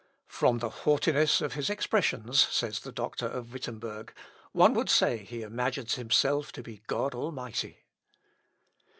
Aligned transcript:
"From 0.25 0.57
the 0.57 0.69
haughtiness 0.81 1.41
of 1.41 1.53
his 1.53 1.69
expressions," 1.69 2.41
says 2.49 2.79
the 2.79 2.91
doctor 2.91 3.27
of 3.27 3.53
Wittemberg, 3.53 4.15
"one 4.51 4.73
would 4.73 4.89
say 4.89 5.17
he 5.19 5.43
imagines 5.43 5.93
himself 5.93 6.51
to 6.53 6.63
be 6.63 6.81
God 6.87 7.13
Almighty." 7.13 7.83